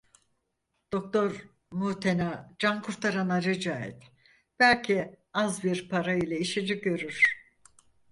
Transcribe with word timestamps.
Doktor 0.93 1.33
Mutena 1.71 2.49
Cankurtaran'a 2.59 3.39
rica 3.41 3.79
et, 3.87 4.03
belki 4.59 5.09
az 5.33 5.63
bir 5.63 5.89
para 5.89 6.13
ile 6.15 6.37
işini 6.39 6.79
görür. 6.81 7.23